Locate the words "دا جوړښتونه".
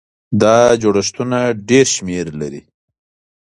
0.41-1.39